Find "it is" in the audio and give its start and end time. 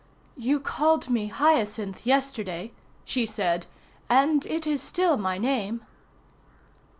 4.47-4.81